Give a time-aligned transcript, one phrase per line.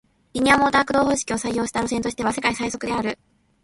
[0.33, 3.19] リニアモーター駆動方式を採用した路線としては世界最速である